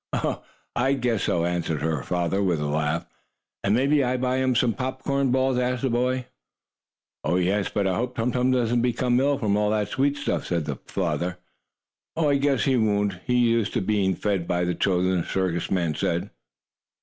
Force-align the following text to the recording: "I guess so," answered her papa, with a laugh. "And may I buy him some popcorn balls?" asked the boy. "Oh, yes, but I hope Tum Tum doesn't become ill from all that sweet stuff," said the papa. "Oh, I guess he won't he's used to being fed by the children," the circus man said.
"I 0.75 0.93
guess 0.93 1.21
so," 1.25 1.45
answered 1.45 1.83
her 1.83 2.01
papa, 2.01 2.41
with 2.41 2.59
a 2.59 2.65
laugh. 2.65 3.05
"And 3.63 3.75
may 3.75 4.01
I 4.01 4.17
buy 4.17 4.37
him 4.37 4.55
some 4.55 4.73
popcorn 4.73 5.29
balls?" 5.29 5.59
asked 5.59 5.83
the 5.83 5.91
boy. 5.91 6.25
"Oh, 7.23 7.35
yes, 7.35 7.69
but 7.69 7.85
I 7.85 7.93
hope 7.97 8.15
Tum 8.15 8.31
Tum 8.31 8.49
doesn't 8.49 8.81
become 8.81 9.19
ill 9.19 9.37
from 9.37 9.55
all 9.55 9.69
that 9.69 9.89
sweet 9.89 10.17
stuff," 10.17 10.47
said 10.47 10.65
the 10.65 10.77
papa. 10.77 11.37
"Oh, 12.15 12.29
I 12.29 12.37
guess 12.37 12.63
he 12.63 12.77
won't 12.77 13.19
he's 13.27 13.47
used 13.47 13.73
to 13.73 13.81
being 13.81 14.15
fed 14.15 14.47
by 14.47 14.63
the 14.63 14.73
children," 14.73 15.21
the 15.21 15.27
circus 15.27 15.69
man 15.69 15.93
said. 15.93 16.31